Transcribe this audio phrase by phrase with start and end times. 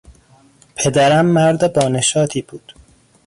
[0.75, 2.73] پدرم مرد با نشاطی بود.